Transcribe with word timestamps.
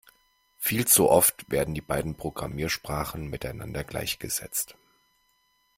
Viel 0.57 0.87
zu 0.87 1.11
oft 1.11 1.51
werden 1.51 1.75
die 1.75 1.81
beiden 1.81 2.15
Programmiersprachen 2.15 3.29
miteinander 3.29 3.83
gleichgesetzt. 3.83 4.75